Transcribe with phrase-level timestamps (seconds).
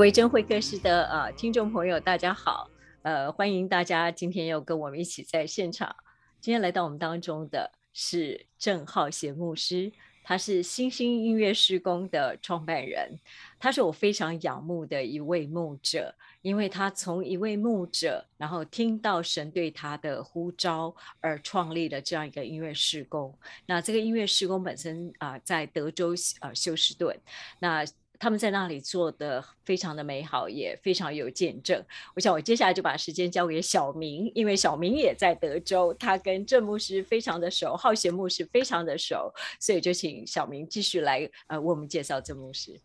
[0.00, 2.70] 维珍会客室的呃听众朋友，大家好，
[3.02, 5.94] 呃，欢迎大家今天又跟我们一起在现场。
[6.40, 9.92] 今天来到我们当中的是郑浩贤牧师，
[10.24, 13.18] 他是新兴音乐施工的创办人，
[13.58, 23.38] 他是我非常仰慕的一位牧者，因为他从一位牧者，然后听到神对他的呼召，而创立了这样一个音乐施工。
[23.66, 27.14] 那这个音乐施工本身啊、在德州呃休斯顿，
[27.58, 27.84] 那
[28.20, 31.82] 他们在那里做的非常的美好，也非常有见证。
[32.14, 42.78] 我想我接下来就把时间交给小明，因为小明也在德州，他跟郑牧师非常的熟，浩贤牧师非常的熟，所以就请小明继续来呃为我们介绍郑牧师。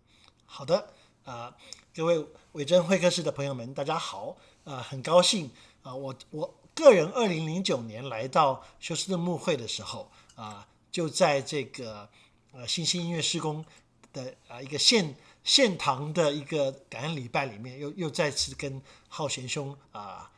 [0.45, 0.94] 好的，
[1.25, 1.53] 啊、
[1.94, 12.08] 各位伟珍会客室的朋友们，大家好，啊、很高兴啊、我我个人二零零九年来到休斯顿牧会的时候啊、就在这个
[12.53, 13.66] 呃新兴音乐施工
[14.16, 15.13] 的啊、一个现
[15.44, 20.31] 现堂的一个感恩礼拜里面，又又再次跟浩贤兄啊。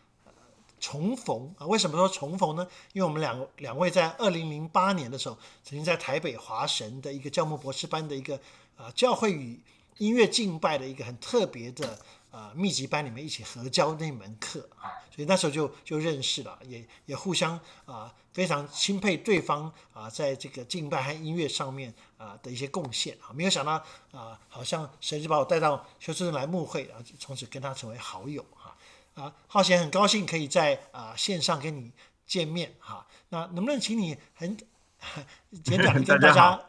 [0.79, 1.65] 重逢啊？
[1.65, 2.67] 为什么说重逢呢？
[2.93, 8.39] 因为我们两两位在二零零八年的时候，曾经在台北华神的一个教牧博士班的一个
[8.75, 9.59] 啊教会与
[9.97, 11.97] 音乐敬拜的一个很特别的
[12.31, 23.73] 啊密集班里面一起合教那门课啊，所以那时候就就认识了，也也互相啊非常钦佩对方啊在这个敬拜和音乐上面啊的一些贡献啊，没有想到
[24.11, 28.75] 啊好像神就把我带到休斯顿来牧会，然后从此跟他成为好友哈
[29.15, 31.91] 啊，浩贤很高兴可以在啊线上跟你
[32.25, 34.55] 见面哈、那能不能请你很
[35.63, 36.67] 简短的跟大 大家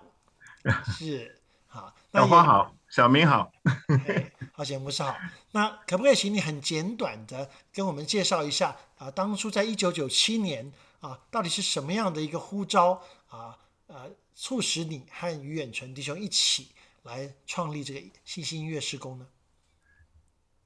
[0.64, 3.50] 家是好，那也好，小明好。
[4.06, 5.16] 哎， 好，节目是好。
[5.53, 9.10] 那可不可以请你很简短的跟我们介绍一下啊？
[9.10, 13.59] 当初在一九九七年啊，到底是什么样的一个呼召啊？
[13.88, 16.69] 呃，促使你和于远纯弟兄一起
[17.03, 19.26] 来创立这个信息音乐施工呢？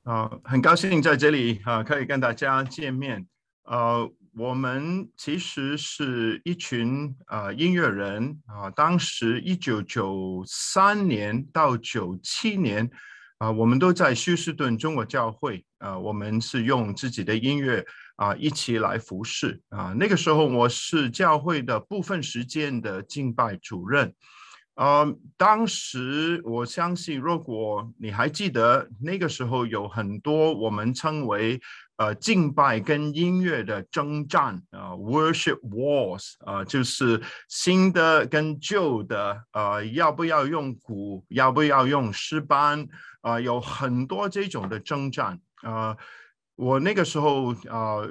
[0.04, 3.27] 啊，很高兴在这里啊、可以跟大家见面。
[3.65, 12.91] 呃，我们其实是一群呃音乐人啊、当时一九九三年到九七年
[13.38, 17.84] 啊、我们都在休斯顿中国教会啊、我们是用自己的音乐
[18.16, 24.15] 啊、一起来服侍啊、那个时候我是教会的部分时间的敬拜主任。
[24.76, 31.60] 呃，当时我相信，如果你还记得那个时候有很多我们称为
[32.02, 42.86] 呃敬拜跟音乐的征战啊、worship wars 啊、就是新的跟旧的呃要不要用鼓，要不要用诗班
[43.20, 45.96] 啊、有很多这种的征战啊、
[46.56, 48.02] 我那个时候啊。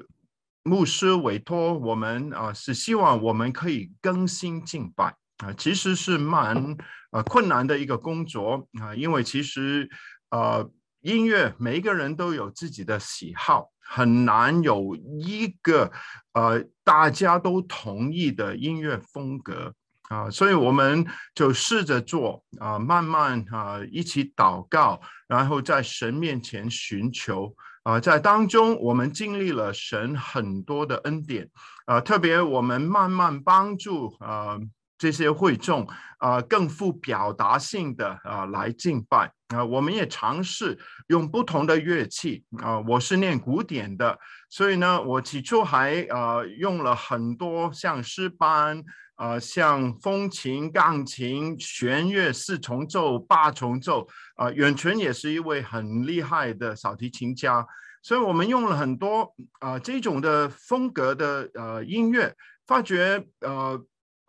[0.63, 5.06] 牧师委托我们啊、是希望我们可以更新敬拜。
[5.38, 6.78] 啊，其实是蛮
[7.09, 9.90] 呃困难的一个工作啊，因为其实
[10.30, 10.69] 呃
[11.01, 15.91] 音乐每一个人都有自己的喜好，很难有一个
[16.31, 19.74] 呃大家都同意的音乐风格
[20.07, 27.53] 啊，所以我们就试着做啊，慢慢啊一起祷告，然后在神面前寻求。
[27.84, 31.50] 啊，在当中我们经历了神很多的恩典，
[31.88, 34.59] 啊，特别我们慢慢帮助啊
[35.01, 35.88] 这些会众
[36.19, 48.83] 啊更富表达性的啊来敬拜啊，我们也尝试用不同的乐器啊，我是念古典的，所以呢，我起初还呃用了很多像诗班。
[49.18, 57.63] 呃，像风琴、钢琴、弦乐、四重奏、八重奏，啊、远纯也是一位很厉害的小提琴家，
[58.01, 62.33] 所以我们用了很多啊、这种的风格的呃音乐，
[62.65, 63.80] 发觉呃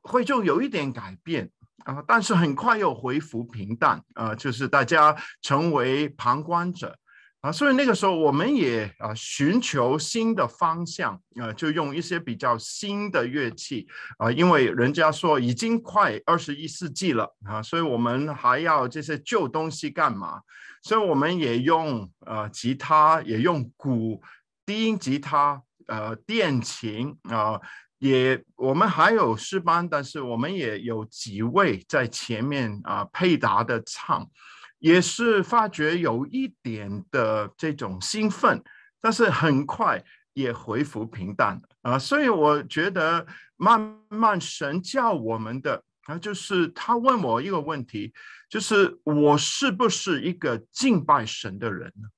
[0.02, 1.50] 会就有一点改变
[1.84, 6.96] 啊、但是很快又恢复平淡啊、就是大家成为旁观者。
[7.40, 13.84] 啊，所以那个时候我们也啊寻求新的方向，啊，就用一些比较新的乐器
[14.18, 20.40] 啊，因为人家说已经快二十一世纪了啊，所以我们还要这些旧东西干嘛？
[20.84, 24.22] 所以我们也用呃吉他，也用鼓、
[24.64, 27.60] 低音吉他、呃电琴啊。
[28.02, 34.28] 也，我们还有诗班，但是我们也有几位在前面啊配搭的唱，
[34.80, 38.60] 也是发觉有一点的这种兴奋，
[39.00, 40.02] 但是很快
[40.32, 41.96] 也恢复平淡啊。
[41.96, 43.24] 所以我觉得
[43.56, 48.12] 慢慢神教我们的啊，就是他问我一个问题，
[48.48, 52.08] 就是我是不是一个敬拜神的人呢？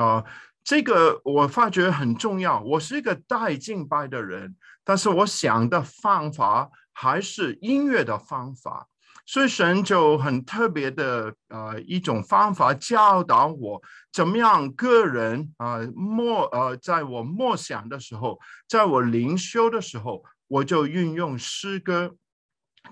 [0.00, 0.24] 啊，
[0.64, 2.60] 这个我发觉很重要。
[2.62, 8.88] 我是一个带敬拜的人，但是我想的方法还是音乐的方法。
[9.24, 13.80] 所以神就很特别的呃一种方法教导我
[14.12, 22.16] 怎么样个人啊默呃在我默想的时候，在我灵修的时候，我就运用诗歌。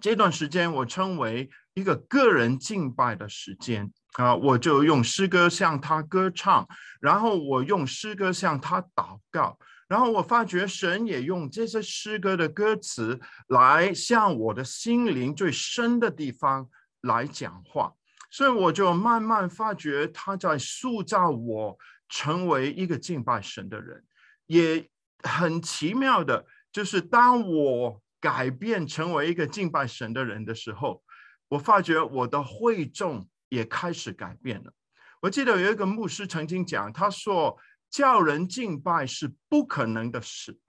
[0.00, 6.69] 这段时间我称为一个个人敬拜的时间啊，我就用诗歌向他歌唱，
[7.01, 9.59] 然后我用诗歌向他祷告。
[9.89, 13.19] 然后我发觉神也用这些诗歌的歌词
[13.49, 16.69] 来向我的心灵最深的地方
[17.01, 17.93] 来讲话，
[18.31, 21.77] 所以我就慢慢发觉他在塑造我
[22.09, 24.05] 成为一个敬拜神的人。
[24.47, 24.89] 也
[25.25, 31.03] 很奇妙的，就是当我改变成为一个敬拜神的人的时候，
[31.49, 34.73] 我发觉我的会众也开始改变了。
[35.20, 37.58] 我记得有一个牧师曾经讲，他说。
[37.93, 40.61] 叫人敬拜是不可能的事。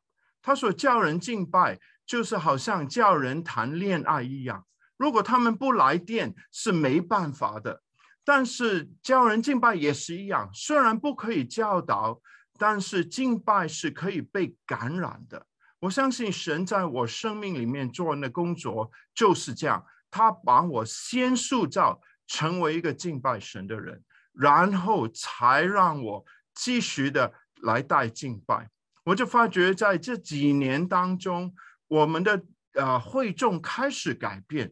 [0.42, 4.66] 他说：“叫人敬拜就是好像叫人谈恋爱一样，
[4.98, 7.84] 如果他们不来电是没办法的。
[8.24, 12.20] 但是叫人敬拜也是一样，虽然不可以教导，
[12.58, 15.46] 但是敬拜是可以被感染的。
[15.82, 22.02] 我相信神在我生命里面做的工作就是这样，他把我先塑造
[22.32, 24.02] 成为一个敬拜神的人，
[24.34, 28.70] 然后才让我。”继续的来带敬拜，
[29.06, 31.52] 我就发觉在这几年当中，
[31.88, 32.44] 我们的
[32.74, 34.70] 呃会众开始改变，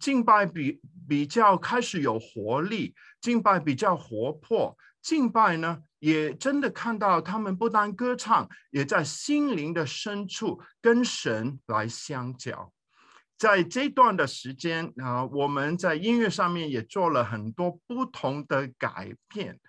[0.00, 12.72] 敬拜比比较开始有活力，敬拜比较活泼，敬拜呢也真的看到他们不单歌唱，也在心灵的深处跟神来相交。
[13.38, 19.60] 在这段的时间啊，我们在音乐上面也做了很多不同的改变。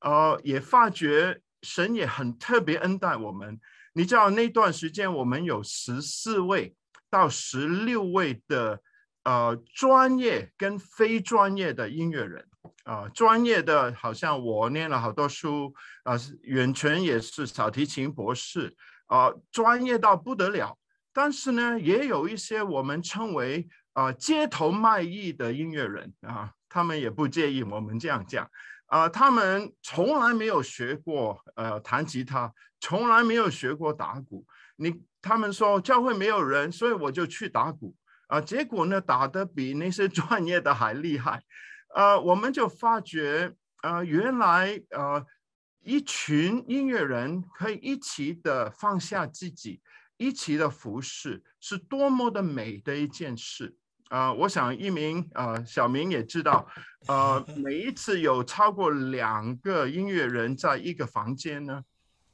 [0.00, 3.60] 呃，也发觉神也很特别恩待我们。
[3.92, 6.74] 你知道那段时间，我们有十四位
[7.10, 8.80] 到十六位的
[9.24, 12.46] 呃专业跟非专业的音乐人
[12.84, 13.08] 啊。
[13.08, 15.74] 专业的，好像我念了好多书
[16.04, 18.74] 啊，远泉也是小提琴博士
[19.06, 20.78] 啊，专业到不得了。
[21.12, 28.48] 但是呢，也有一些我们称为啊街头卖艺的音乐人啊，他们也不介意我们这样讲。
[28.86, 32.50] 啊，他们从来没有学过呃弹吉他，
[32.80, 34.46] 从来没有学过打鼓。
[34.76, 37.94] 你他们说教会没有人，所以我就去打鼓
[38.28, 38.40] 啊。
[38.40, 41.42] 结果呢，打得比那些专业的还厉害。
[41.94, 43.52] 呃，我们就发觉，
[43.82, 45.22] 呃，原来呃
[45.80, 49.82] 一群音乐人可以一起的放下自己，
[50.18, 53.74] 一起的服饰，是多么的美的一件事。
[54.08, 56.66] 啊，我想一鸣啊，小明也知道，
[57.08, 61.82] 呃，每一次有超过两个音乐人在一个房间呢，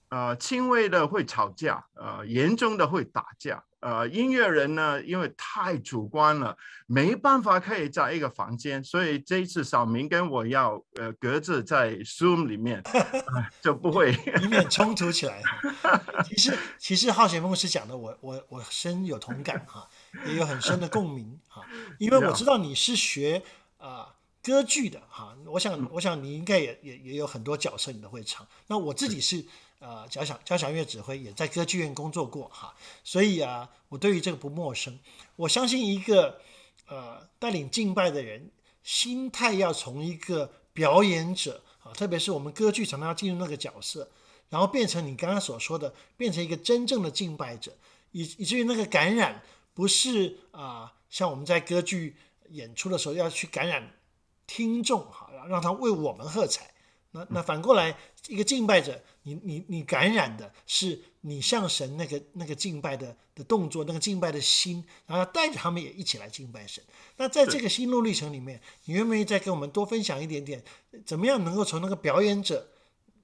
[0.09, 12.83] 呃，轻微的会吵架，呃，严重的会打架，呃，音乐人呢，因为太主观了，没办法可以在一个房间，所以这一次小明跟我要呃，隔着在 Zoom 里面
[13.61, 14.13] 就不会
[14.43, 15.43] 以免冲突起来。
[16.25, 19.87] 其实，其实浩贤牧师讲的，我我我深有同感哈。
[20.27, 21.61] 也有很深的共鸣哈，
[21.99, 23.43] 因为我知道你是学
[23.77, 28.47] 啊歌剧的哈，我想我想你应该也也也有很多角色你都会唱。
[28.67, 29.43] 那我自己是
[29.79, 34.99] 呃交响交响乐指挥，也在歌剧院工作过哈，所以啊，我对于这个不陌生。
[35.37, 36.39] 我相信一个
[36.87, 38.51] 呃带领敬拜的人，
[38.83, 44.07] 心态要从一个表演者啊，特别是我们歌剧常常要进入那个角色，
[44.51, 47.75] 然后变成你刚刚所说的，变成一个真正的敬拜者，
[48.13, 49.43] 以以至于那个感染。
[49.77, 52.15] 不是啊，像我们在歌剧
[52.51, 53.93] 演出的时候要去感染
[54.47, 56.71] 听众哈，让他为我们喝彩。
[57.11, 57.97] 那那反过来，
[58.27, 66.83] 一个敬拜者，你你你感染的是你向神那个那个敬拜的的动作，那个敬拜的心，然后带着他们也一起来敬拜神。
[67.17, 70.61] 那在这个心路历程里面，你愿不愿意再跟我们多分享一点点，
[71.07, 72.69] 怎么样能够从那个表演者，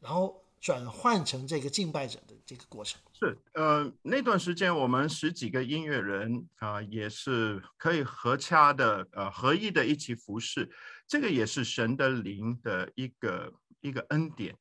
[0.00, 3.00] 然后转换成这个敬拜者的这个过程？
[3.18, 10.70] 是，呃，那段时间我们十几个音乐人啊，也是可以合掐的，呃，合一的一起服侍，
[11.10, 14.56] 这个也是神的灵的一个一个恩典，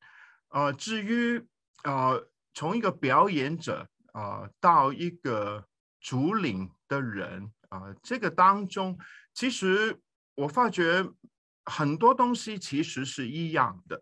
[0.48, 1.40] 呃，至于
[1.84, 5.64] 呃，从一个表演者啊到一个
[6.02, 8.98] 主领的人啊，这个当中，
[9.32, 9.96] 其实
[10.34, 11.08] 我发觉
[11.66, 14.02] 很多东西其实是一样的。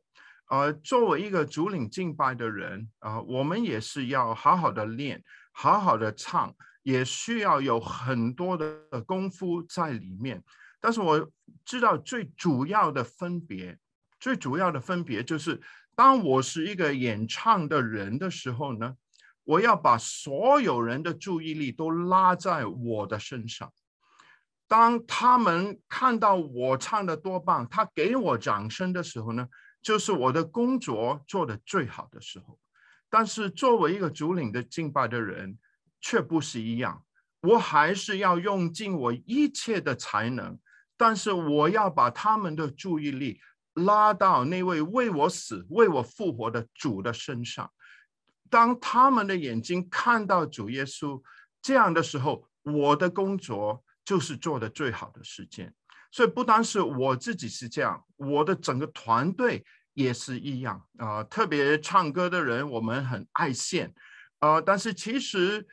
[0.50, 10.42] 呃，作为一个主领敬拜的人啊，我们也是要好好的练，好好的唱，也需要有很多的功夫在里面。
[10.80, 11.32] 但是我
[11.66, 13.78] 知道最主要的分别，
[14.20, 15.62] 最主要的分别就是，
[15.96, 18.96] 当我是一个演唱的人的时候呢，
[19.44, 23.72] 我要把所有人的注意力都拉在我的身上。
[24.68, 29.48] 当他们看到我唱的多棒，他给我掌声的时候呢，
[29.82, 32.60] 就是我的工作做的最好的时候。
[33.10, 35.58] 但是作为一个主领的敬拜的人，
[36.02, 37.04] 却不是一样。
[37.40, 40.60] 我还是要用尽我一切的才能，
[40.98, 43.40] 但是我要把他们的注意力
[43.74, 47.72] 拉到那位为我死、为我复活的主的身上。
[48.50, 51.22] 当他们的眼睛看到主耶稣
[51.62, 53.84] 这样的时候，我的工作。
[54.08, 55.74] 就是做的最好的时间，
[56.14, 61.22] 所以不单是我自己是这样，我的整个团队也是一样啊。
[61.26, 63.94] 特别唱歌的人，我们很爱现，
[64.40, 65.68] 啊，但是其实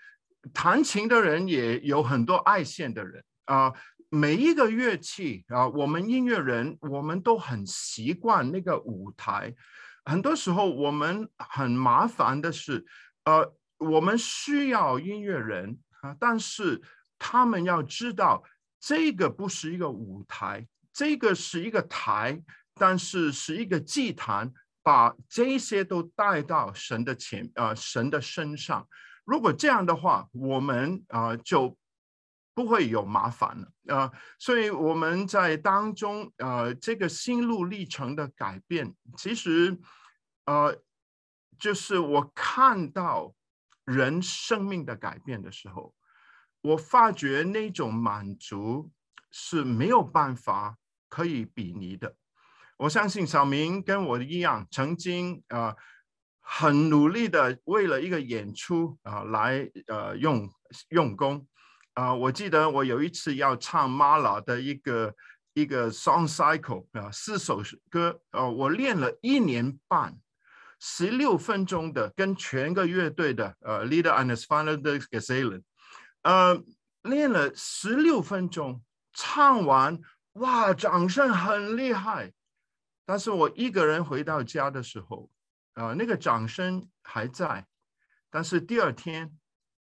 [0.53, 3.73] 弹琴的人也有很多爱现的人啊。
[4.15, 9.55] 每一个乐器啊，我们音乐人我们都很习惯那个舞台，
[10.05, 12.85] 很多时候我们很麻烦的是，
[13.25, 16.81] 呃，我们需要音乐人啊，但是。
[17.17, 18.43] 他们要知道，
[18.79, 22.39] 这个不是一个舞台，这个是一个台，
[22.75, 24.53] 但是是一个祭坛，
[24.83, 28.87] 把这些都带到神的前，呃，神的身上。
[29.25, 31.75] 如果这样的话，我们啊就
[32.55, 34.13] 不会有麻烦了啊。
[34.39, 39.79] 所以我们在当中，呃，这个心路历程的改变，其实，
[40.47, 40.81] 呃，
[41.59, 43.35] 就是我看到
[43.85, 45.95] 人生命的改变的时候。
[46.67, 48.91] 我发觉那种满足
[49.31, 50.79] 是没有办法
[51.11, 52.17] 可以比拟的。
[52.79, 55.77] 我相信小明跟我一样，曾经啊
[56.41, 60.51] 很努力的为了一个演出啊来呃用
[60.89, 61.47] 用功
[61.95, 62.15] 啊。
[62.15, 65.15] 我记得我有一次要唱 Mala 的一个
[65.55, 70.19] 一个 song cycle 啊四首歌呃，我练了一年半，
[70.79, 75.63] 十六分钟的跟全个乐队的呃 leader and his final the Gazelle。
[76.23, 76.63] 呃，
[77.03, 78.83] 练了十六分钟，
[79.13, 80.01] 唱完，
[80.33, 82.33] 哇，掌声很厉害。
[83.07, 85.31] 但是我一个人回到家的时候，
[85.75, 87.67] 啊，那个掌声还在，
[88.31, 89.37] 但是第二天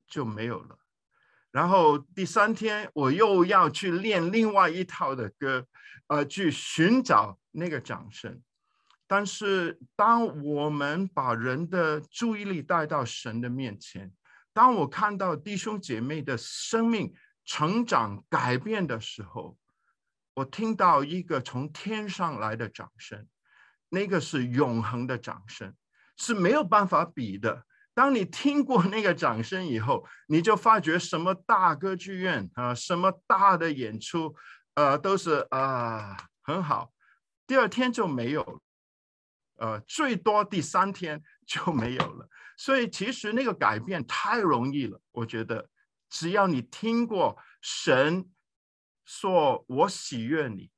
[0.08, 0.76] 就没有了。
[1.52, 5.64] 然后第三天我又要去练另外一套的歌，
[6.08, 8.42] 呃，去寻找那个掌声。
[9.06, 14.10] 但是当我们把人的注意力带到神的面前，
[14.54, 17.12] 当我看到弟兄姐妹的生命
[17.44, 19.58] 成长改变的时候，
[20.32, 23.26] 我听到一个从天上来的掌声，
[23.90, 25.74] 那个是永恒的掌声，
[26.16, 27.66] 是没有办法比的。
[27.94, 34.34] 当你听过那个掌声以后，你就发觉什么大歌剧院啊，什么大的演出，
[34.74, 36.92] 呃，都是啊很好。
[37.46, 38.62] 第二天就没有，
[39.56, 42.28] 呃，最多第三天 就没有了。
[42.56, 45.68] 所以其实那个改变太容易了，我觉得
[46.08, 48.30] 只要你听过神
[49.04, 50.70] 说“我喜悦你，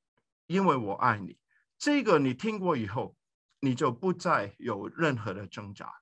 [0.47, 1.39] 因为我爱你”，
[1.79, 3.15] 这个你听过以后，
[3.61, 5.93] 你就不再有任何的挣扎。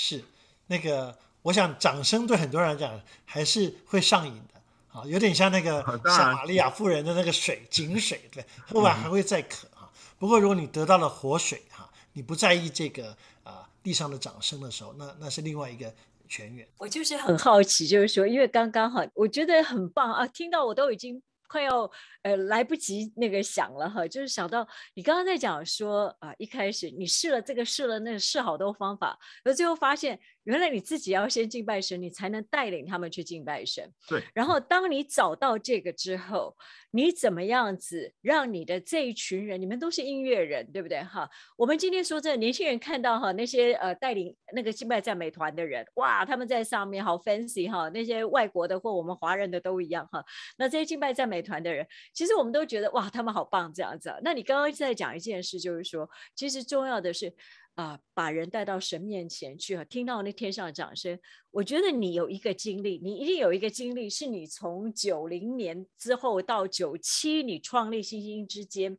[0.00, 0.22] 是
[0.68, 4.60] 那个，我想掌声对很多人来讲还是会上瘾的
[4.96, 9.90] 啊，有点像那个撒玛利亚夫人的那个水井水，对，喝完还会再渴啊。
[10.18, 13.68] 不过如果你得到了活水哈，你不在意这个啊。
[13.80, 15.90] 地上的掌声的时候，那那是另外一个
[16.28, 16.66] 泉源。
[16.76, 21.90] 我就是很好奇，就是说，因为刚刚哈，我觉得很棒啊，听到我都已经快要
[22.22, 30.20] 呃来不及那个想了哈，就是想到你刚刚在讲说啊，一开始你试了这个试了那个试好多方法，而最后发现。
[30.48, 33.86] 原来你自己要先敬拜神，你才能带领他们去敬拜神。
[34.08, 34.22] 对。
[34.32, 36.56] 然后当你找到这个之后，
[36.90, 41.02] 你怎么样子让你的这一群人，你们都是音乐人，对不对？
[41.02, 50.24] 哈，我们今天说这年轻人看到哈那些呃带领那个敬拜赞美团的人，哇，他们在上面好 fancy 哈，那些外国的或我们华人的都一样哈。
[50.56, 54.10] 那这些敬拜赞美团的人，其实我们都觉得哇，他们好棒这样子。
[54.22, 57.34] 那你刚刚在讲一件事，就是说，其实重要的是。
[57.78, 59.84] 啊，把人带到神面前去啊！
[59.84, 61.16] 听到那天上的掌声，
[61.52, 68.98] 我觉得你有一个经历，你一定有一个经历，是你从九零年之后到九七，你创立星星之间，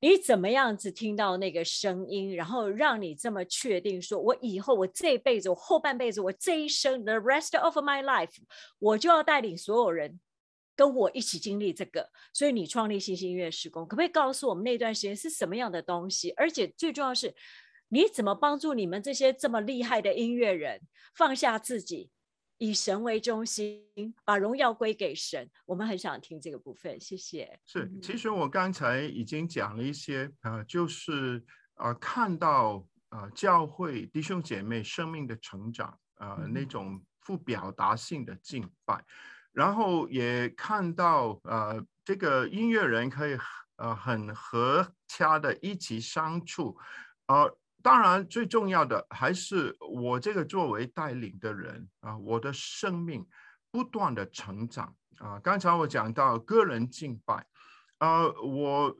[0.00, 8.36] 你怎么样子听到那个声音，然后让你这么确定，说我以后我这辈子，我后半辈子，我这一生，the rest of my life，
[8.78, 10.20] 我就要带领所有人
[10.76, 12.10] 跟我一起经历这个。
[12.34, 16.28] 所以你创立星星音乐施工，可不可以告诉我们那段时间是什么样的东西？
[16.32, 17.34] 而且最重要是。
[17.92, 20.80] 你怎么帮助你们这些这么厉害的音乐人
[21.12, 22.08] 放下自己，
[22.58, 23.84] 以神为中心，
[24.24, 25.50] 把荣耀归给神。
[25.66, 27.58] 我们很想听这个部分，谢谢。
[27.66, 31.44] 是，其实我刚才已经讲了一些，呃，就是
[31.74, 39.04] 呃，看到呃教会弟兄姐妹生命的成长，呃，那种富表达性的敬拜，
[39.50, 43.36] 然后也看到呃这个音乐人可以
[43.78, 46.78] 呃很和洽的一起相处，
[47.26, 47.58] 呃。
[47.82, 53.26] 当然，最重要的还是我这个作为带领的人啊，我的生命
[53.70, 55.38] 不断的成长啊。
[55.40, 57.46] 刚才我讲到个人敬拜，
[57.98, 58.96] 呃，我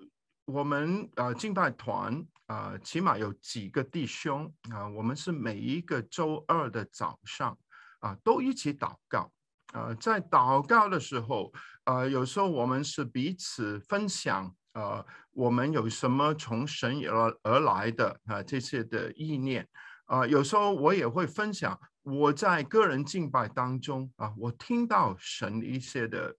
[0.47, 7.59] 我们呃敬拜团啊，起码有几个弟兄啊，我们是每一个周二的早上
[8.01, 9.31] 啊，都一起祷告
[9.73, 9.95] 啊。
[9.95, 11.53] 在祷告的时候，
[11.85, 14.55] 呃，有时候我们是彼此分享。
[14.73, 19.69] 呃，我们有什么从神而而来的啊这些的意念
[20.07, 20.27] 啊？
[20.27, 26.37] 有时候我也会分享我在个人敬拜当中啊，我听到神一些的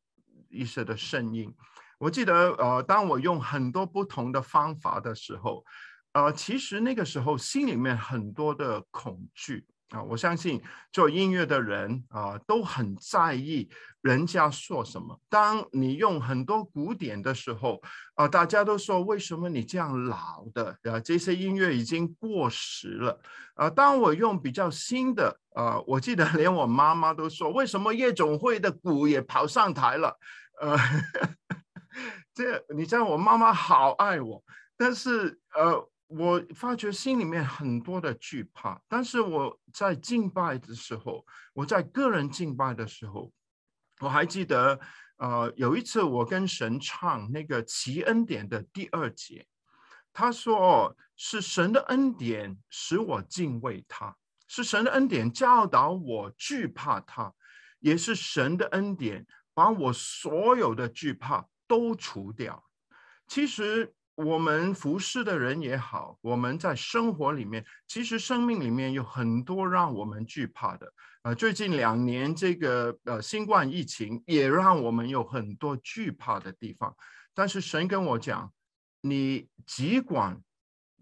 [0.49, 1.53] 一些的声音。
[1.99, 5.63] 我记得呃，当我用很多不同的方法的时候，
[6.13, 9.65] 呃，其实那个时候心里面很多的恐惧。
[9.91, 13.69] 啊，我相信做音乐的人啊都很在意
[14.01, 15.19] 人家说什么。
[15.29, 17.81] 当你用很多古典的时候，
[18.15, 20.99] 啊，大家都说为什么你这样老的啊？
[20.99, 23.19] 这些音乐已经过时了。
[23.55, 30.17] 啊，当我用比较新的，啊，我记得 连我妈妈都说，为什么夜总会的鼓也跑上台了？
[30.61, 30.77] 呃，
[32.33, 34.41] 这你知道我妈妈好爱我，
[34.77, 35.85] 但是呃。
[36.13, 43.31] 我发觉心里面很多的惧怕，但是我在敬拜的时候，我在个人敬拜的时候，
[44.01, 44.77] 我还记得，
[45.17, 49.47] 呃，有一次我跟神唱那个奇恩典的第二节，
[50.11, 54.13] 他说是神的恩典使我敬畏他，
[54.47, 57.33] 是神的恩典教导我惧怕他，
[57.79, 62.63] 也是神的恩典把我所有的惧怕都除掉。
[63.27, 63.93] 其实。
[64.23, 70.93] 我们服侍的人也好，我们在生活里面，其实生命里面有很多让我们惧怕的。
[71.23, 76.95] 呃，最近两年这个呃新冠疫情也让我们有很多惧怕的地方。
[77.33, 78.51] 但是神跟我讲，
[79.01, 80.39] 你只管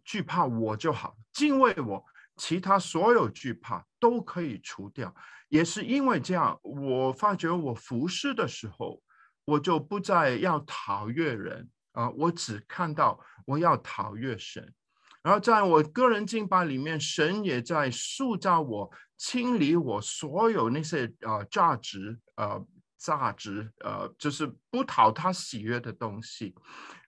[0.05, 2.03] 惧怕我就好，敬畏我，
[2.37, 5.13] 其他所有惧怕都可以除掉。
[5.49, 9.01] 也是因为这样，我发觉我服侍的时候，
[9.43, 11.67] 我就不再要讨悦人。
[11.99, 14.73] 啊，我只看到我要讨悦神，
[15.21, 22.65] 然后在我个人敬拜里面，神也在塑造我，清理我所有那些啊价值呃
[22.97, 26.55] 价值呃，就是不讨他喜悦的东西。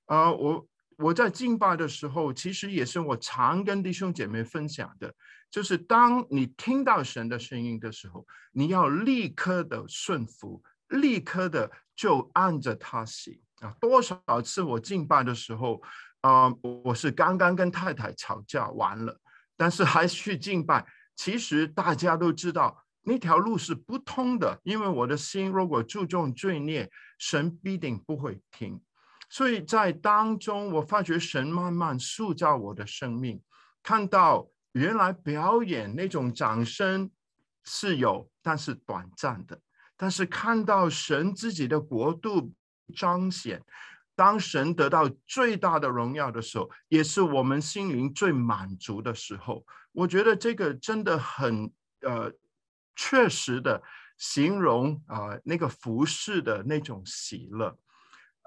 [0.07, 5.15] 呃，我我在敬拜的时候，其实也是我常跟弟兄姐妹分享的，
[5.49, 13.39] 就是当你听到神的声音的时候，你要立刻的顺服，立刻的就按着他行。
[13.59, 15.79] 啊，多少次我敬拜的时候，
[16.21, 19.15] 啊，我是刚刚跟太太吵架完了，
[19.55, 20.83] 但是还去敬拜。
[21.15, 28.81] 其实大家都知道那条路是不通的，因为我的心如果注重罪孽，神必定不会听。
[29.29, 33.39] 所以在当中，我发觉神慢慢塑造我的生命，
[33.83, 37.11] 看到原来表演那种掌声
[37.63, 39.61] 是有，但是短暂的，
[40.01, 42.51] 但是看到神自己的国度。
[42.93, 43.63] 彰显，
[44.17, 49.65] 当神得到最大的荣耀的时候，也是我们心灵最满足的时候。
[49.93, 52.33] 我觉得这个真的很呃，
[52.97, 53.81] 确实的
[54.17, 57.79] 形容啊，那个服饰的那种喜乐。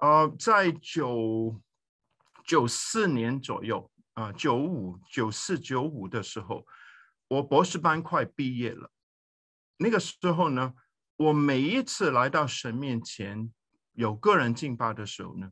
[0.03, 1.59] 呃，在九
[2.45, 6.67] 九四年左右啊，九五九四九五的时候，
[7.29, 8.91] 我博士班快毕业了。
[9.79, 10.75] 那个时候呢，
[11.17, 13.53] 我每一次来到神面前。
[13.93, 15.49] 有个人敬拜的时候呢，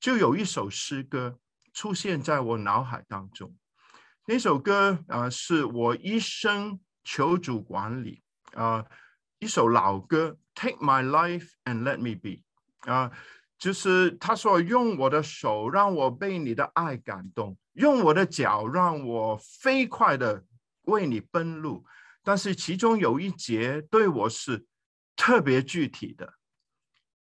[0.00, 1.38] 就有一首诗歌
[1.72, 3.54] 出现在我脑海当中。
[4.26, 8.20] 那首歌啊，是我一生求主管理
[8.54, 8.84] 啊，
[9.38, 12.42] 一首老歌，Take my life and let me be
[12.90, 13.12] 啊，
[13.56, 20.44] 就是他说用我的手让我被你的爱感动，用我的脚让我飞快的
[20.86, 21.84] 为你奔路。
[22.24, 24.66] 但是其中有一节对我是
[25.16, 26.34] 特别具体的。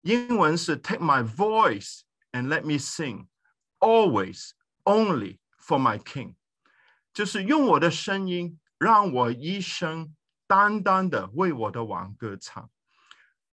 [0.02, 2.00] 英文是 Take my voice
[2.32, 3.26] and let me sing,
[3.78, 4.50] always
[4.84, 6.36] only for my King，
[7.12, 10.14] 就是用我的声音让我一生
[10.46, 12.70] 单单的为我的王歌唱。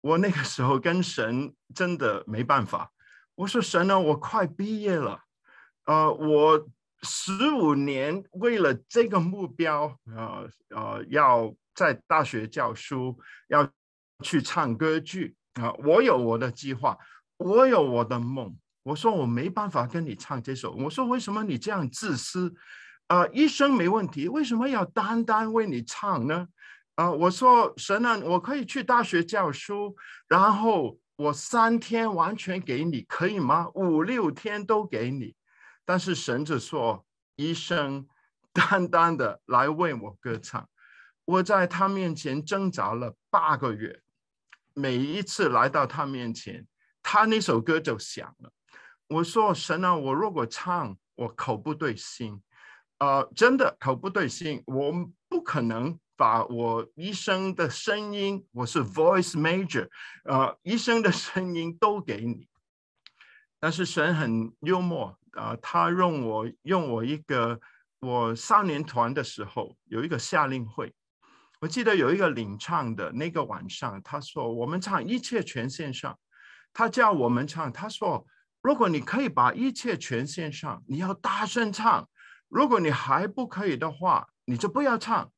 [0.01, 2.91] 我那个时候跟神真的没办法，
[3.35, 5.25] 我说神呢，我快毕业了，
[5.85, 6.69] 呃，我
[7.03, 13.71] 十五年为了这个目标，呃呃，要在大学教书，要
[14.23, 16.97] 去唱歌剧啊，我有我的计划，
[17.39, 18.57] 我有我的梦。
[18.83, 20.73] 我说我没办法跟你唱这首。
[20.73, 22.55] 我说为什么你这样自私？
[23.09, 26.47] 啊，医生没问题，为什么要单单为你唱呢？
[26.95, 29.97] 啊，我说神啊，我可以去大学教书，
[30.29, 33.69] 然后我三天完全给你，可以吗？
[33.75, 35.35] 五六天都给你。
[35.85, 37.05] 但是神子说，
[37.37, 38.07] 医生
[38.53, 40.69] 单单的来为我歌唱，
[41.25, 44.01] 我在他面前挣扎了八个月，
[44.81, 46.67] 每一次来到他面前，
[47.03, 48.51] 他那首歌就响了。
[49.09, 52.43] 我说神啊，我如果唱，我口不对心，
[52.99, 54.91] 呃，真的口不对心，我
[55.29, 59.89] 不可能把我一生的声音，我是 voice major，
[60.25, 62.49] 呃，一生的声音都给你。
[63.59, 67.61] 但是神很幽默啊，他用我用我一个
[68.01, 70.95] 我少年团的时候有一个夏令会，
[71.61, 76.19] 我记得有一个领唱的那个晚上，他说我们唱一切全线上，
[76.73, 78.27] 他叫我们唱，他说。
[78.63, 82.05] 如果你可以把一切全线上，你要大声唱；
[82.47, 85.33] 如果你还不可以的话，你就不要唱。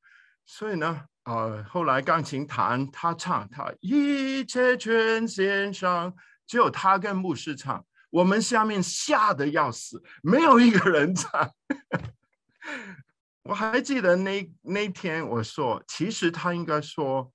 [0.45, 6.13] 所以呢，呃，后来钢琴弹他唱，他一切全线上，
[6.49, 11.49] 只有他跟牧师唱，我们下面吓得要死，没有一个人唱。
[13.43, 17.33] 我还记得那那天我说，其实他应该说，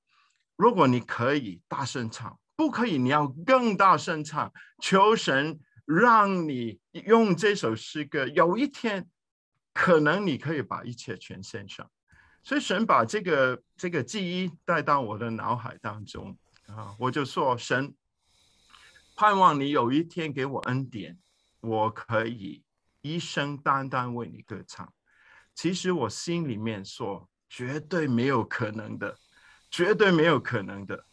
[0.56, 5.60] 如果你可以大声唱，不可以你要更大声唱，求神。
[5.90, 9.10] 让你用这首诗歌，有一天
[9.74, 11.90] 可能你可以把一切全献上。
[12.44, 17.96] 所以神把这个这个记忆带到我的脑海当中啊，我就说神
[19.16, 21.18] 盼望你有一天给我恩典，
[21.62, 22.66] 我可以
[23.00, 24.92] 一生单单为你歌唱。
[25.58, 29.18] 其实我心里面说绝对没有可能的，
[29.70, 31.04] 绝对没有可能的。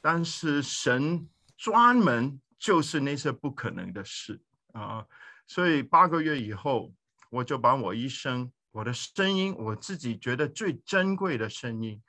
[0.00, 2.40] 但是神专门。
[2.58, 4.40] 就是那些不可能的事
[4.72, 5.06] 啊！
[5.46, 6.90] 所以八个月以后，
[7.28, 12.02] 我就把我一生我的声音，我自己觉得最珍贵的声音，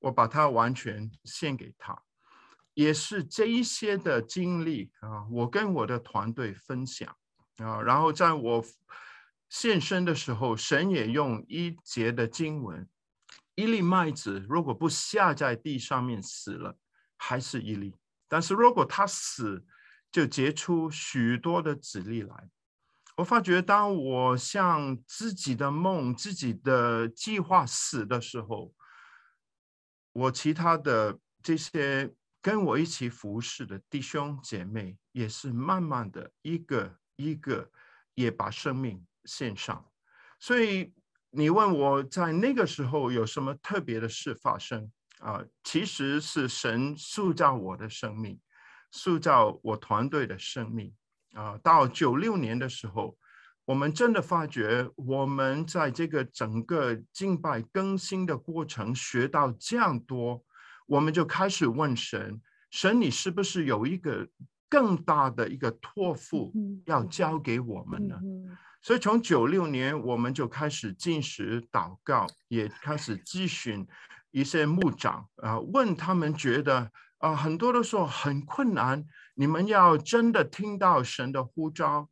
[0.00, 1.96] 我把它完全献给他。
[2.74, 7.16] 也是这一些的经历啊，我跟我的团队分享
[7.58, 8.62] 啊，然后在我
[9.52, 12.88] 献身的时候，神也用一节的经文：
[13.54, 16.78] 一粒麦子如果不下在地上面死了，
[17.18, 17.90] 还是一粒；
[18.26, 19.62] 但是如果它死，
[20.10, 22.48] 就结出许多的子粒来。
[23.18, 28.72] 我发觉，当我向自己的梦、自己的计划死的时候，
[30.14, 32.10] 我其他的这些
[32.40, 37.70] 跟我一起服侍的弟兄姐妹，也是慢慢的一个一个
[38.14, 39.84] 也把生命献上。
[40.38, 40.92] 所以，
[41.30, 45.42] 你问我在那个时候有什么特别的事发生啊？
[45.64, 48.40] 其实是神塑造我的生命。
[48.94, 50.92] 塑造我团队的生命
[51.32, 51.58] 啊！
[51.62, 53.16] 到九六年的时候，
[53.64, 60.44] 我们真的发觉，我们在这个整个敬拜更新的过程学到这样多，
[60.86, 62.38] 我们就开始问神：
[62.70, 64.28] 神，你是不是有一个
[64.68, 66.52] 更大的一个托付
[66.84, 68.20] 要交给我们呢？
[68.82, 73.86] 所以从九六年，我们就开始进食祷告，也开始咨询
[74.32, 76.90] 一些牧长啊，问他们觉得。
[77.22, 82.10] 啊，很多的时候很困难，你们要真的听到神的呼召，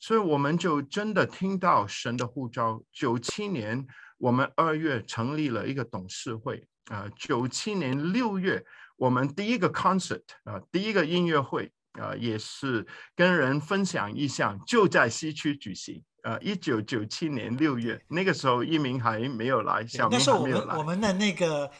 [0.00, 2.82] 所以我们就真的听到神的呼召。
[2.90, 16.02] 九七年，我们二月成立了一个董事会，啊，九七年六月，我们第一个 concert 啊，第一个音乐会啊，也是跟人分享意向，就在西区举行。
[16.22, 20.76] 啊，一九九七年六月，那个时候一鸣还没有来，小明还没有来。
[20.76, 21.70] 我们的那个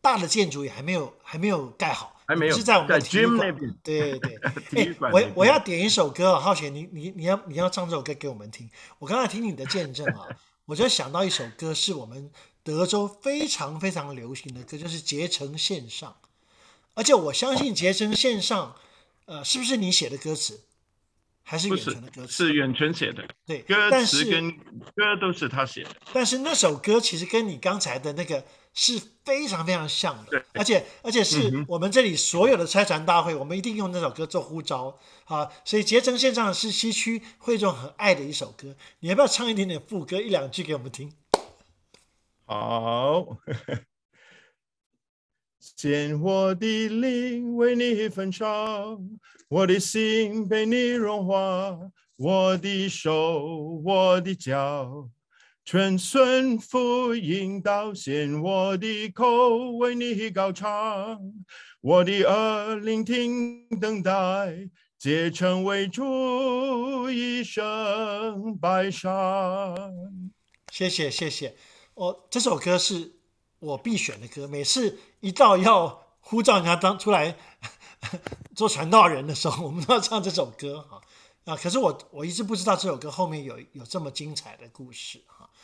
[0.00, 2.12] 大的建筑也还没有还没有盖好。
[2.26, 4.34] 还没有是在我们的体育馆那边，对对。
[4.98, 8.66] 哎，我我要点一首歌，浩贤，你你你要你要唱这首歌给我们听。
[8.98, 10.26] 我刚才听你的见证啊，
[10.64, 12.30] 我就想到一首歌，是我们
[12.62, 16.10] 德州非常非常流行的歌，就是《结成线上》。
[16.94, 18.68] 而且我相信《结成线上》，
[19.26, 20.62] 呃，是不是你写的歌词？
[21.44, 22.46] 还是远程的歌词？
[22.48, 23.24] 是远程写的。
[23.46, 25.90] 对，歌词跟歌都是他写的。
[26.12, 28.44] 但是那首歌其实跟你刚才的那个。
[28.76, 35.48] 是非常非常像的，而且而且是我们这里所有的拆船大会，我们一定用那首歌做呼召啊！
[35.64, 41.12] 所以结成线上是西区会众很爱的一首歌，你要不要唱一点点副歌一两句给我们听？
[42.46, 43.38] 好，
[45.76, 48.98] 献我的灵为你焚烧，
[49.54, 51.78] 我的心被你融化，
[52.16, 53.38] 我的手，
[53.84, 55.08] 我的脚。
[55.64, 61.20] 全顺服引导，显我的口为你高唱，
[61.80, 69.12] 我的耳聆听等待，皆成为主一生百善。
[70.72, 71.54] 谢谢谢谢。
[71.94, 73.12] 哦，这首歌是
[73.60, 77.36] 我必选的歌，每次一到要呼召人家当出来
[78.54, 81.00] 做传道人的时候，我们都要唱这首歌哈
[81.44, 81.56] 啊！
[81.56, 85.20] 可是我我一直不知道这首歌后面有有这么精彩的故事。